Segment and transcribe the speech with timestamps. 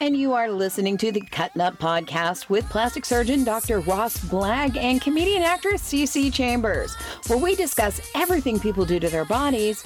[0.00, 3.80] and you are listening to the Cutting Up Podcast with plastic surgeon Dr.
[3.80, 6.94] Ross Blagg and comedian actress CC Chambers,
[7.26, 9.84] where we discuss everything people do to their bodies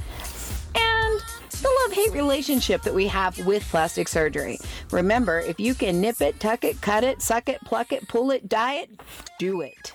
[0.75, 1.21] and
[1.51, 4.59] the love hate relationship that we have with plastic surgery.
[4.91, 8.31] Remember, if you can nip it, tuck it, cut it, suck it, pluck it, pull
[8.31, 8.91] it, dye it,
[9.39, 9.93] do it.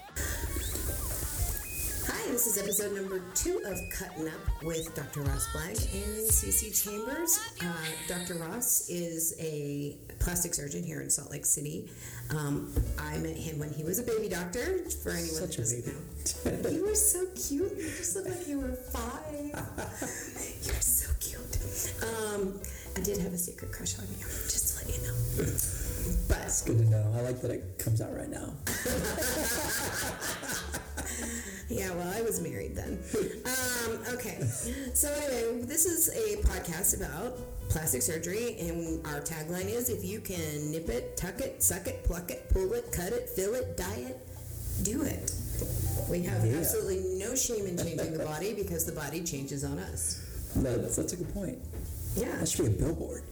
[2.34, 5.22] Hi, this is episode number two of Cutting Up with Dr.
[5.22, 7.40] Ross Blagg and CC Chambers.
[7.62, 7.72] Uh,
[8.08, 8.34] Dr.
[8.44, 11.92] Ross is a plastic surgeon here in Salt Lake City.
[12.32, 14.80] Um, I met him when he was a baby doctor.
[15.04, 15.86] For anyone Such that doesn't
[16.64, 17.78] know, you were so cute.
[17.78, 19.30] You just looked like you were five.
[20.64, 21.60] you were so cute.
[22.02, 22.60] Um,
[22.98, 25.14] I did have a secret crush on you, just to let you know.
[26.28, 27.14] But Good to know.
[27.16, 28.54] I like that it comes out right now.
[31.74, 33.00] Yeah, well, I was married then.
[33.86, 34.40] Um, okay,
[34.94, 37.38] so anyway, this is a podcast about
[37.70, 42.04] plastic surgery, and our tagline is if you can nip it, tuck it, suck it,
[42.06, 44.18] pluck it, pull it, cut it, fill it, dye it,
[44.84, 45.34] do it.
[46.10, 46.58] We have Yeah.
[46.60, 50.22] absolutely no shame in changing the body because the body changes on us.
[50.56, 51.58] That's, that's a good point.
[52.16, 52.38] Yeah.
[52.38, 53.24] That should be a billboard.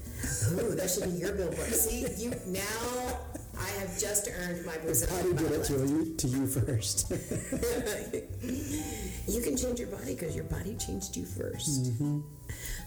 [0.51, 1.73] Ooh, that should be your billboard.
[1.73, 3.17] See, you now
[3.61, 6.27] I have just earned my How do Brazilian you butt get it to you, to
[6.27, 7.11] you first?
[9.27, 12.23] You can change your body because your body changed you 1st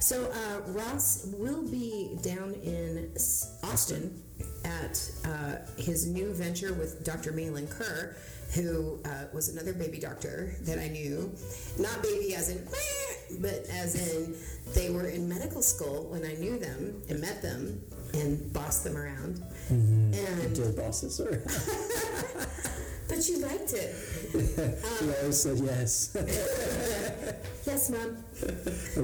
[0.00, 3.12] So uh, Ross will be down in
[3.62, 4.20] Austin
[4.64, 7.32] at uh, his new venture with Dr.
[7.32, 8.16] Malin Kerr,
[8.54, 11.32] who uh, was another baby doctor that I knew.
[11.78, 12.66] Not baby as in,
[13.40, 14.34] but as in
[14.74, 17.80] they were in medical school when I knew them and met them
[18.14, 19.42] and boss them around.
[19.70, 21.30] And Dear bosses, or
[23.08, 23.94] but you liked it.
[25.02, 26.16] you always said yes.
[27.66, 28.18] Yes, mom.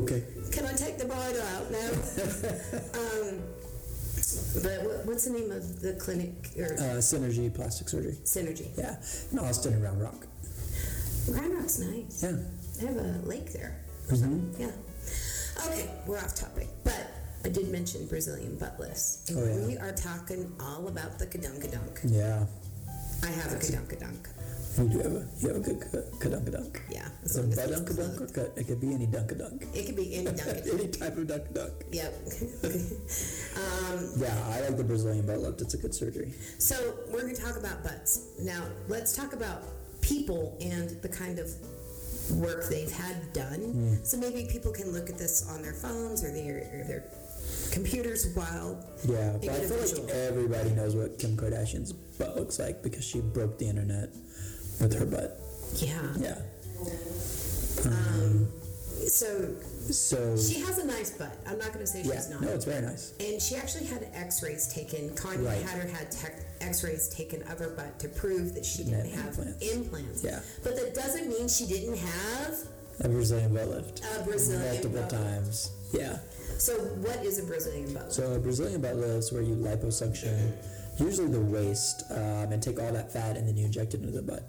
[0.03, 0.23] okay.
[0.53, 1.91] Can I take the bridle out now?
[3.01, 3.41] um,
[4.63, 8.19] but what's the name of the clinic or Uh, Synergy Plastic Surgery.
[8.25, 8.69] Synergy?
[8.77, 8.97] Yeah,
[9.33, 10.27] in Austin and Round Rock.
[11.33, 12.23] Grand Rock's nice.
[12.23, 12.37] Yeah.
[12.79, 13.77] They have a lake there.
[14.09, 14.55] something.
[14.59, 14.73] Yeah.
[15.67, 17.11] Okay, we're off topic, but
[17.45, 19.29] I did mention Brazilian butt lifts.
[19.29, 19.67] And Oh, yeah.
[19.67, 22.01] We are talking all about the kadunkadunk.
[22.05, 22.45] Yeah.
[23.23, 24.27] I have a kadunkadunk.
[24.79, 25.81] You do have a, you have a good
[26.21, 26.81] kadunkadunk.
[26.91, 27.09] Yeah.
[27.25, 28.53] as Is it long as it's badunkadunk or cut?
[28.57, 29.75] It could be any dunkadunk.
[29.75, 30.75] It could be any dunkadunk.
[30.81, 31.73] Any type of dunkadunk.
[31.91, 32.15] yep.
[33.57, 35.61] um, Yeah, I like the Brazilian butt lift.
[35.61, 36.33] It's a good surgery.
[36.59, 38.29] So we're going to talk about butts.
[38.41, 39.63] Now, let's talk about
[40.03, 41.51] people and the kind of
[42.37, 43.99] work they've had done.
[44.05, 47.05] So maybe people can look at this on their phones or their, or their
[47.73, 52.83] computers while Yeah, but I feel like everybody knows what Kim Kardashian's butt looks like
[52.83, 54.11] because she broke the internet
[54.81, 55.41] with her butt.
[55.77, 56.01] Yeah.
[56.19, 56.39] Yeah.
[57.87, 58.49] Um,
[59.09, 59.55] So
[59.91, 61.35] So she has a nice butt.
[61.47, 62.43] I'm not going to say yeah, she's not.
[62.43, 63.15] no, it's very nice.
[63.19, 65.11] And she actually had X-rays taken.
[65.11, 65.63] Kanye Right.
[65.63, 69.19] had her had tech, X-rays taken of her butt to prove that she didn't didn't
[69.21, 69.69] have implants.
[69.73, 70.23] implants.
[70.25, 70.41] Yeah.
[70.63, 72.55] But that doesn't mean she didn't have
[73.01, 74.03] A Brazilian butt lift.
[74.05, 75.71] a Brazilian Multiple butt times.
[75.93, 76.19] Yeah.
[76.61, 78.13] So what is a Brazilian butt lift?
[78.13, 80.53] So a Brazilian butt lift is where you liposuction,
[80.99, 84.13] usually the waist, um, and take all that fat and then you inject it into
[84.13, 84.45] the butt.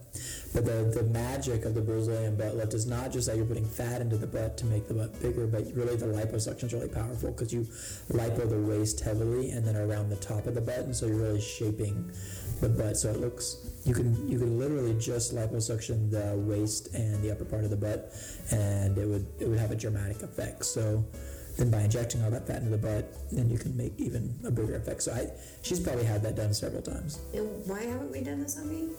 [0.54, 3.66] But the, the magic of the Brazilian butt lift is not just that you're putting
[3.66, 6.90] fat into the butt to make the butt bigger, but really the liposuction is really
[6.90, 7.62] powerful because you
[8.10, 11.16] lipo the waist heavily and then around the top of the butt, and so you're
[11.16, 12.12] really shaping
[12.60, 13.56] the butt so it looks.
[13.86, 17.78] You can you can literally just liposuction the waist and the upper part of the
[17.78, 18.14] butt,
[18.52, 20.66] and it would it would have a dramatic effect.
[20.66, 21.06] So
[21.62, 24.50] then by injecting all that fat into the butt, then you can make even a
[24.50, 25.04] bigger effect.
[25.04, 25.28] So I,
[25.62, 27.20] she's probably had that done several times.
[27.36, 28.90] And why haven't we done this on me?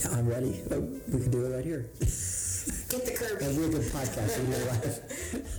[0.00, 0.62] Yeah, I'm ready.
[0.70, 0.80] Uh,
[1.12, 1.90] We can do it right here.
[2.00, 3.44] Get the Kirby.
[3.44, 4.40] That'd be a good podcast.
[4.40, 4.96] We do it live.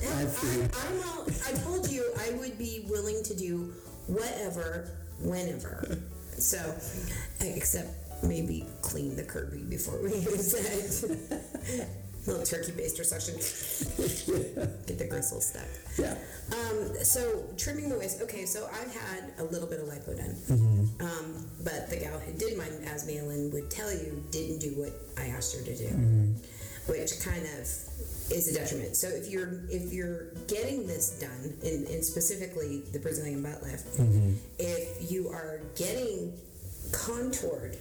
[0.09, 0.73] Live.
[0.73, 3.71] I, I'm all, I told you I would be willing to do
[4.07, 4.89] whatever,
[5.21, 5.99] whenever.
[6.37, 6.57] So,
[7.41, 7.89] except
[8.23, 11.87] maybe clean the Kirby before we use it.
[12.25, 13.35] Little turkey baster section.
[14.87, 15.67] Get the gristle stuck.
[15.97, 16.15] Yeah.
[16.51, 18.21] Um, so trimming the waist.
[18.21, 21.01] Okay, so I've had a little bit of lipo done, Mm-hmm.
[21.05, 24.93] um, but the gal who did mine, as Malin would tell you, didn't do what
[25.17, 26.91] I asked her to do, Mm-hmm.
[26.91, 27.59] which kind of
[28.31, 28.95] is a detriment.
[28.95, 33.97] So if you're if you're getting this done, and, and specifically the Brazilian butt lift,
[33.97, 34.33] Mm-hmm.
[34.59, 36.31] if you are getting
[36.93, 37.75] contoured,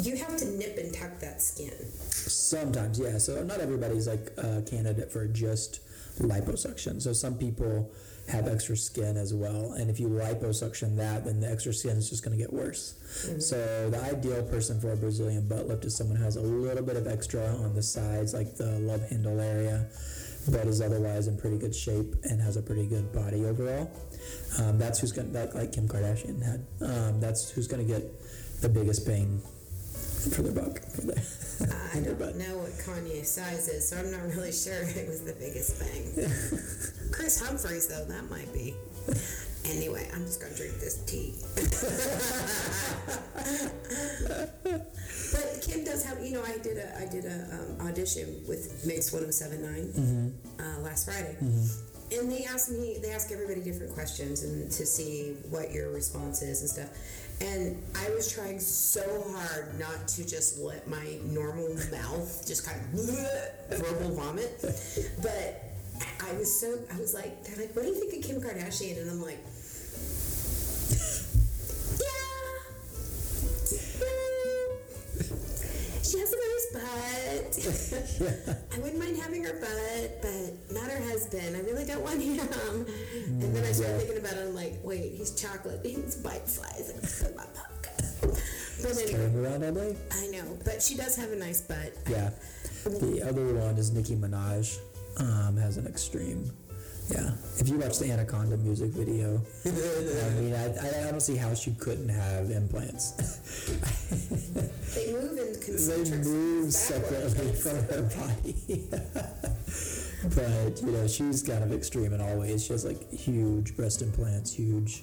[0.00, 1.72] you have to nip and tuck that skin.
[2.00, 3.18] Sometimes, yeah.
[3.18, 5.80] So not everybody's like a candidate for just
[6.18, 7.00] liposuction.
[7.00, 7.90] So some people
[8.28, 12.08] have extra skin as well, and if you liposuction that, then the extra skin is
[12.08, 12.94] just going to get worse.
[13.40, 16.84] So the ideal person for a Brazilian butt lift is someone who has a little
[16.84, 19.88] bit of extra on the sides, like the love handle area.
[20.50, 23.90] but is otherwise in pretty good shape and has a pretty good body overall.
[24.58, 26.64] Um, that's who's gonna that like Kim Kardashian had.
[26.80, 28.02] Um, that's who's gonna get
[28.60, 29.40] the biggest bang
[30.30, 30.80] for their buck.
[30.80, 31.16] For their,
[31.94, 35.34] I don't know what Kanye's size is, so I'm not really sure it was the
[35.34, 36.12] biggest bang.
[37.12, 38.74] Kris Humphries, though, that might be.
[39.64, 41.34] Anyway, I'm just gonna drink this tea.
[45.32, 48.84] but Kim does have, you know, I did a I did a um, audition with
[48.84, 51.36] Mix 1079 uh, last Friday,
[52.18, 56.42] and they ask me they ask everybody different questions and to see what your response
[56.42, 56.90] is and stuff.
[57.40, 59.02] And I was trying so
[59.34, 63.00] hard not to just let my normal mouth just kind of
[63.78, 64.58] verbal vomit,
[65.22, 65.64] but
[66.20, 69.00] I- was so I was like they're like what do you think of Kim Kardashian
[69.00, 69.38] and I'm like
[77.42, 78.66] butt.
[78.72, 81.56] I wouldn't mind having her butt, but not her husband.
[81.56, 82.86] I really don't want him.
[83.26, 83.98] And then I started yeah.
[83.98, 84.46] thinking about it.
[84.48, 85.80] I'm like, wait, he's chocolate.
[85.84, 87.22] He's bite size.
[87.24, 88.40] and my pocket.
[88.82, 89.96] But anyway, Carrying around all day.
[90.12, 90.58] I know.
[90.64, 91.94] But she does have a nice butt.
[92.08, 92.30] Yeah.
[92.84, 94.78] The other one is Nicki Minaj.
[95.18, 96.50] Um, has an extreme.
[97.10, 97.32] Yeah.
[97.58, 101.52] If you watch the Anaconda music video, I mean, I, I, I don't see how
[101.52, 103.12] she couldn't have implants.
[104.94, 105.31] They move
[105.76, 108.88] they move separately from her body.
[110.34, 112.64] but, you know, she's kind of extreme in all ways.
[112.66, 115.02] She has like huge breast implants, huge,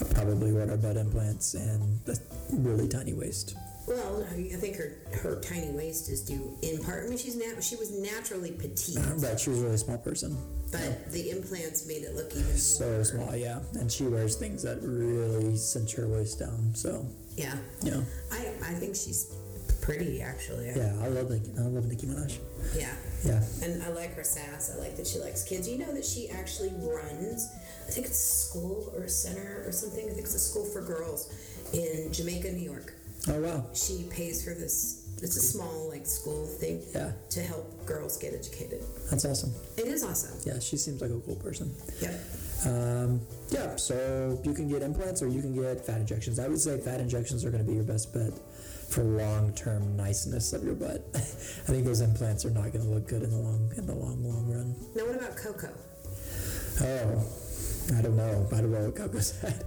[0.00, 2.16] uh, probably water butt implants, and a
[2.52, 3.56] really tiny waist.
[3.86, 7.04] Well, I think her her tiny waist is due in part.
[7.06, 10.36] I mean, she's nat- she was naturally petite, But she was a really small person.
[10.70, 13.04] but the implants made it look even So more.
[13.04, 13.60] small, yeah.
[13.80, 16.74] And she wears things that really cinch her waist down.
[16.74, 17.06] So,
[17.36, 19.32] Yeah, know, I I think she's
[19.96, 20.66] pretty actually.
[20.76, 22.38] yeah, I love Nicki, I love Nicki Minaj.
[22.76, 22.94] Yeah.
[23.24, 23.42] Yeah.
[23.62, 24.72] And I like her sass.
[24.76, 25.68] I like that she likes kids.
[25.68, 27.50] You know that she actually runs,
[27.86, 30.04] I think it's a school or a center or something.
[30.04, 31.32] I think it's a school for girls
[31.72, 32.92] in Jamaica, New York.
[33.28, 33.66] Oh wow.
[33.74, 38.34] She pays for this, it's a small like school thing Yeah, to help girls get
[38.34, 38.84] educated.
[39.10, 39.52] that's awesome.
[39.76, 40.38] It is awesome.
[40.46, 41.74] Yeah, she seems like a cool person.
[42.00, 42.20] Yep.
[42.66, 43.20] Um,
[43.50, 46.38] yeah, so you can get implants or you can get fat injections.
[46.38, 48.32] I would say fat injections are going to be your best bet
[48.88, 51.04] for long-term niceness of your butt.
[51.14, 53.94] I think those implants are not going to look good in the long in the
[53.94, 54.74] long long run.
[54.94, 55.68] Now, what about Coco?
[56.80, 57.24] Oh,
[57.98, 58.46] I don't know.
[58.52, 59.64] I don't know what Coco said.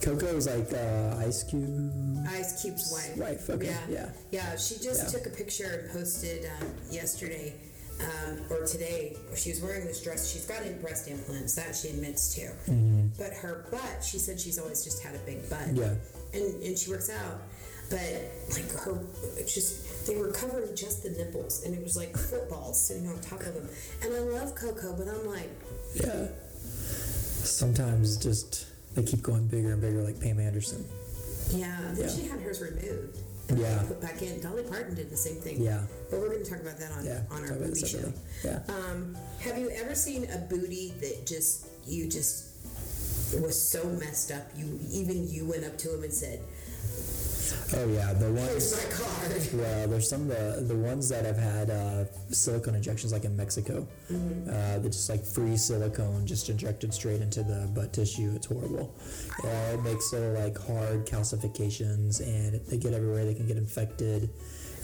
[0.00, 2.24] Coco is like uh, Ice Cube.
[2.28, 3.16] Ice Cube's wife.
[3.18, 3.78] Wife, okay, Yeah.
[3.90, 4.08] yeah.
[4.30, 5.18] Yeah, she just Yeah.
[5.18, 7.54] took a picture and posted um, yesterday
[8.00, 9.16] um, or today.
[9.36, 10.30] She was wearing this dress.
[10.30, 12.50] She's got breast implants that she admits to,
[13.18, 14.02] but her butt.
[14.04, 15.60] She said she's always just had a big butt.
[15.60, 15.76] Mm-hmm.
[15.76, 15.94] Yeah.
[16.34, 17.40] and and she works out,
[17.92, 18.98] but like her,
[19.46, 23.40] just they were covering just the nipples, and it was like footballs sitting on top
[23.40, 23.68] of them.
[24.02, 25.50] And I love Coco, but I'm like,
[25.94, 26.28] Yeah.
[27.44, 30.84] Sometimes just they keep going bigger and bigger, like Pam Anderson.
[31.50, 31.76] yeah.
[31.94, 32.14] Then Yeah.
[32.14, 33.18] she had hers removed.
[33.48, 33.82] and Yeah.
[33.82, 34.40] Put back in.
[34.40, 35.60] Dolly Parton did the same thing.
[35.60, 35.82] Yeah.
[36.10, 37.22] But we're going to talk about that on, Yeah.
[37.30, 38.12] on our movie show.
[38.44, 38.60] Yeah.
[38.68, 42.44] Um, have you ever seen a booty that just you just
[43.40, 44.46] was so messed up?
[44.56, 46.40] You even you went up to him and said,
[47.74, 48.76] Oh yeah, the "Here's ones.
[48.76, 53.12] my card." Well, there's some of the the ones that have had uh, silicone injections,
[53.12, 53.86] like in Mexico.
[54.10, 58.32] Uh, they're just like free silicone, just injected straight into the butt tissue.
[58.34, 58.94] It's horrible.
[59.42, 63.24] Uh, it makes little like hard calcifications, and they get everywhere.
[63.24, 64.30] They can get infected.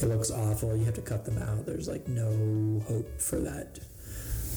[0.00, 0.76] It looks awful.
[0.76, 1.66] You have to cut them out.
[1.66, 3.78] There's like no hope for that.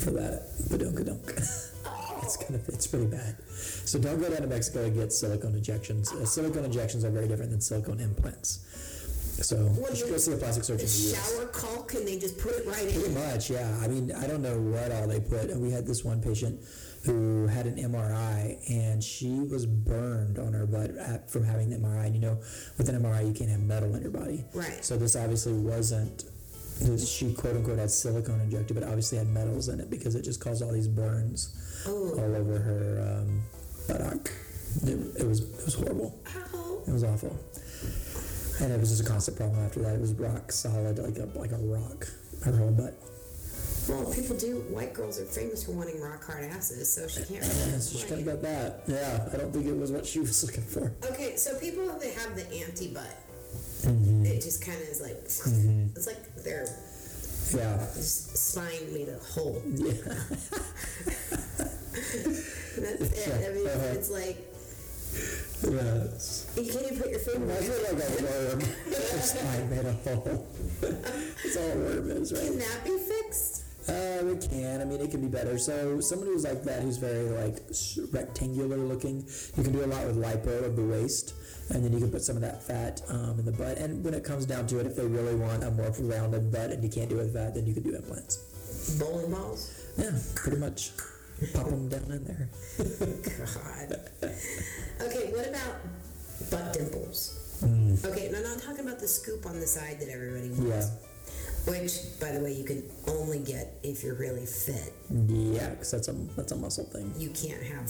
[0.03, 1.67] For that, badunkadunk.
[2.23, 3.37] it's kind of it's pretty bad.
[3.49, 6.11] So don't go down to Mexico and get silicone injections.
[6.11, 8.67] Uh, silicone injections are very different than silicone implants.
[9.41, 9.57] So
[9.89, 11.15] you should go see a plastic surgeon the.
[11.15, 13.01] Shower caulk and they just put it right Pretty in.
[13.01, 13.75] Pretty much, yeah.
[13.81, 15.49] I mean, I don't know what all they put.
[15.49, 16.61] And we had this one patient
[17.05, 21.77] who had an MRI, and she was burned on her butt at, from having the
[21.77, 22.05] MRI.
[22.05, 22.39] And you know,
[22.77, 24.45] with an MRI, you can't have metal in your body.
[24.53, 24.83] Right.
[24.85, 26.25] So this obviously wasn't.
[26.79, 30.23] This- She quote unquote had silicone injected, but obviously had metals in it because it
[30.23, 31.49] just caused all these burns
[31.87, 33.41] Oh, all over her um,
[33.87, 34.31] buttock.
[34.83, 36.17] It, it was it was horrible.
[36.53, 36.81] ow.
[36.87, 37.35] It was awful.
[38.61, 39.95] And it was just a constant problem after that.
[39.95, 42.07] It was rock solid, like a like a rock.
[42.43, 42.93] Her whole butt.
[43.89, 44.57] Well, people do.
[44.69, 47.41] White girls are famous for wanting rock hard asses, so she can't.
[47.41, 48.83] Really So she kind of got that.
[48.87, 50.93] Yeah, I don't think it was what she was looking for.
[51.11, 53.15] Okay, so people that have the anti butt,
[53.81, 54.25] Mm-hmm.
[54.25, 56.65] it just kind of is like it's like their
[57.53, 59.61] Yeah, spine made a hole.
[59.65, 59.91] yeah,
[62.77, 63.49] That's it.
[63.49, 63.93] I mean, Uh-huh.
[63.97, 64.37] it's like
[65.63, 66.07] yeah.
[66.63, 67.51] You can't even put your finger.
[67.51, 67.83] I feel it.
[67.93, 68.61] like a worm.
[69.21, 70.47] Spine made a hole.
[70.81, 72.41] That's all a worm is, right?
[72.43, 73.63] Can that be fixed?
[73.89, 74.81] Uh, it can.
[74.81, 75.57] I mean, it can be better.
[75.57, 77.57] So someone who's like that, who's very like
[78.11, 79.25] rectangular looking,
[79.57, 81.33] you can do a lot with lipo of the waist,
[81.73, 83.77] and then you can put some of that fat um, in the butt.
[83.77, 86.71] And when it comes down to it, if they really want a more rounded butt
[86.71, 88.97] and you can't do it with fat, then you can do implants.
[88.99, 89.71] Bowling balls.
[89.97, 90.91] Yeah, pretty much.
[91.53, 92.49] Pop them down in there.
[92.77, 93.99] God.
[95.01, 95.75] Okay, what about
[96.51, 97.37] butt dimples?
[98.05, 100.75] Okay, and I'm not talking about the scoop on the side that everybody Yeah.
[100.75, 100.89] wants.
[101.67, 104.93] Which, by the way, you can only get if you're really fit.
[105.27, 107.13] Yeah, because that's a that's a muscle thing.
[107.17, 107.87] You can't have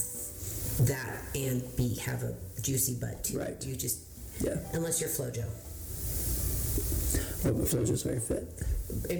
[0.80, 3.38] that and be have a juicy butt too.
[3.38, 3.62] Right.
[3.64, 4.00] You just
[4.40, 4.56] Yeah.
[4.72, 5.44] unless you're FloJo.
[7.42, 8.46] But Flojo's very fit.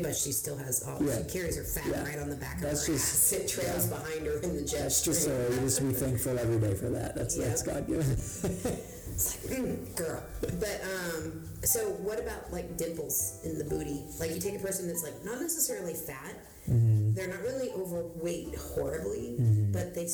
[0.02, 1.02] But she still has all.
[1.02, 1.18] Yeah.
[1.18, 2.04] She carries her fat Yeah.
[2.04, 3.32] right on the back That's of her just- ass.
[3.40, 5.30] It trails behind her in the jet That's just so.
[5.34, 7.14] uh, you just be thankful every day for that.
[7.16, 7.48] That's Yeah.
[7.48, 8.10] that's God given.
[8.10, 10.22] It's like, mm, girl.
[10.40, 14.04] But um, so what about like dimples in the booty?
[14.20, 16.34] Like you take a person that's like not necessarily fat,
[16.70, 17.14] Mm-hmm.
[17.14, 19.34] they're not really overweight horribly,
[19.72, 20.08] but they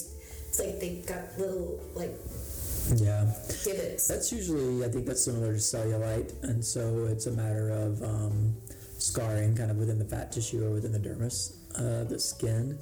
[0.49, 2.14] it's like they got little like
[2.97, 3.33] yeah.
[3.64, 4.09] divots.
[4.09, 8.55] That's usually, I think that's similar to cellulite, and so it's a matter of um,
[8.99, 12.78] scarring kind of within the fat tissue or within the dermis, uh, the skin.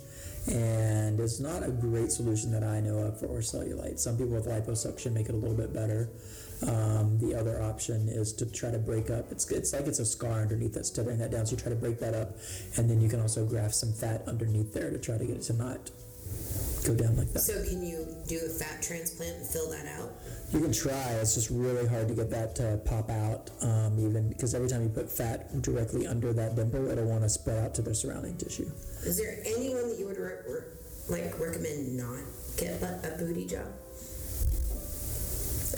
[0.49, 3.99] And it's not a great solution that I know of for cellulite.
[3.99, 6.09] Some people with liposuction make it a little bit better.
[6.69, 9.31] Um, the other option is to try to break up.
[9.33, 11.47] It's it's like it's a scar underneath that's tearing that down.
[11.47, 12.37] So you try to break that up,
[12.77, 15.43] and then you can also graft some fat underneath there to try to get it
[15.43, 15.91] to not
[16.87, 17.41] go down like that.
[17.41, 20.13] So can you do a fat transplant and fill that out?
[20.53, 21.13] You can try.
[21.21, 24.83] It's just really hard to get that to pop out, um, even because every time
[24.85, 28.37] you put fat directly under that dimple, it'll want to spread out to the surrounding
[28.37, 28.71] tissue.
[29.05, 30.63] Is there anyone that you would re- re-
[31.09, 32.21] like recommend not
[32.57, 33.67] get a, a booty job?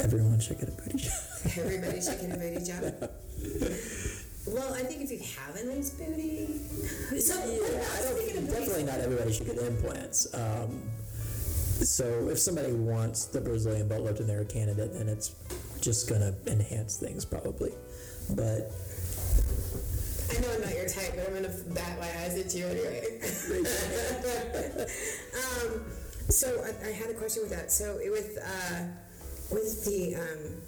[0.01, 1.13] Everyone should get a booty job.
[1.57, 3.11] Everybody should get a booty job.
[4.51, 6.47] Well, I think if you have a nice booty,
[7.21, 8.18] so Yeah, I don't.
[8.85, 10.33] Not everybody should get implants.
[10.35, 10.83] Um,
[11.81, 15.35] so if somebody wants the Brazilian butt lift and they're a candidate, then it's
[15.81, 17.73] just gonna enhance things probably.
[18.31, 18.71] But
[20.31, 23.21] I know I'm not your type, but I'm gonna bat my eyes at you anyway.
[25.35, 25.85] um,
[26.29, 27.71] so I, I had a question with that.
[27.73, 28.85] So it- with uh,
[29.51, 30.61] with the um,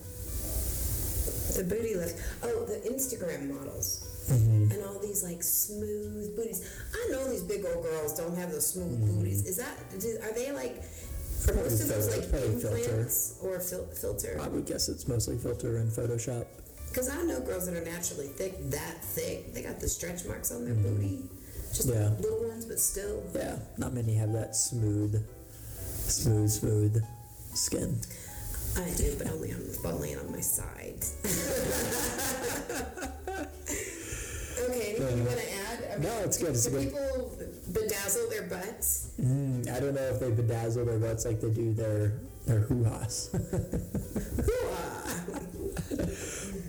[1.56, 4.06] the booty lift, oh, the Instagram models.
[4.30, 5.99] And all these like smooth
[6.40, 6.62] booties.
[6.94, 9.46] I know these big old girls don't have those smooth booties.
[9.46, 9.76] Is that?
[10.24, 10.82] Are they like?
[11.48, 12.76] Are most of those like probably filter.
[12.76, 14.38] implants or fil- filter?
[14.42, 16.46] I would guess it's mostly filter and Photoshop.
[16.88, 19.54] Because I know girls that are naturally thick, that thick.
[19.54, 21.20] They got the stretch marks on their booty.
[21.72, 22.00] Just Mm-hmm.
[22.02, 22.10] Yeah.
[22.20, 23.22] little ones, but still.
[23.34, 25.24] Yeah, not many have that smooth,
[26.08, 27.02] smooth, smooth
[27.54, 28.00] skin.
[28.76, 31.14] I do, but only on only on my sides.
[34.58, 35.84] okay, anything you want to add?
[35.94, 36.92] I No, it's good, it's do good.
[36.92, 37.32] people
[37.72, 39.12] bedazzle their butts?
[39.18, 42.12] Mm, I don't know if they bedazzle their butts like they do their
[42.46, 43.30] their hoo-has.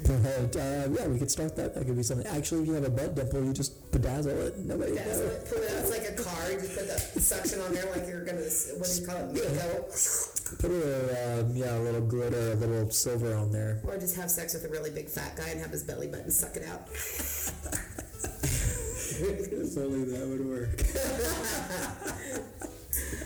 [0.08, 1.76] but uh, yeah, we could start that.
[1.76, 2.28] That could be something.
[2.28, 4.58] Actually, if you have a butt dimple, you just bedazzle it.
[4.60, 5.50] Nobody Bedazzle it.
[5.50, 5.72] Put it.
[5.72, 6.54] It's like a card.
[6.54, 8.40] You put the suction on there, like you're gonna.
[8.40, 9.34] What do you call it?
[9.36, 9.84] Mako.
[10.60, 13.82] Put a um, yeah, a little glitter, a little silver on there.
[13.84, 16.32] Or just have sex with a really big fat guy and have his belly button
[16.32, 16.88] suck it out.
[19.24, 20.82] if only that would work.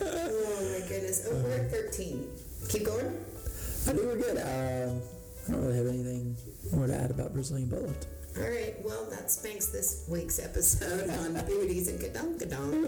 [0.02, 1.28] Oh my goodness.
[1.30, 2.30] Oh, we're at 13.
[2.70, 3.06] Keep going.
[3.08, 4.38] I think we're good.
[4.38, 5.02] Um,
[5.48, 6.36] I don't really have anything
[6.74, 8.08] more to add about Brazilian butt lift.
[8.38, 12.86] All right, well, that spanks this week's episode on booties and kadong kadong.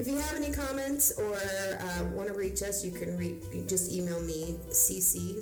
[0.00, 3.64] If you have any comments or uh, want to reach us, you can re- you
[3.68, 5.38] just email me, cc,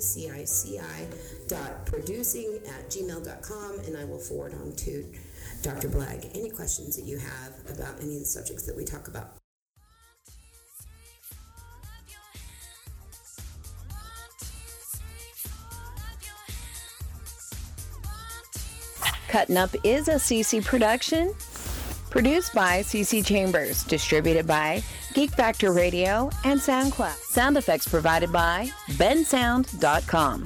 [1.47, 5.03] dot producing at gmail.com, and I will forward on to
[5.61, 5.89] Dr.
[5.89, 9.35] Blagg any questions that you have about any of the subjects that we talk about.
[19.27, 21.33] Cutting Up is a CC production.
[22.09, 24.81] Produced by CC Chambers, distributed by
[25.13, 27.13] Geek Factor Radio and SoundCloud.
[27.15, 30.45] Sound effects provided by bensound.com.